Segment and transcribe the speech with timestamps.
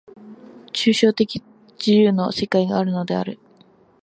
[0.73, 1.27] 抽象的
[1.77, 3.37] 自由の世界があるのである。